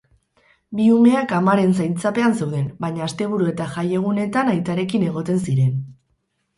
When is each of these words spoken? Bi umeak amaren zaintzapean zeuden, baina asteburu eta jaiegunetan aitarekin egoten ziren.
Bi 0.79 0.87
umeak 0.93 1.35
amaren 1.39 1.75
zaintzapean 1.83 2.35
zeuden, 2.41 2.65
baina 2.87 3.05
asteburu 3.11 3.53
eta 3.55 3.71
jaiegunetan 3.77 4.53
aitarekin 4.59 5.11
egoten 5.15 5.49
ziren. 5.49 5.83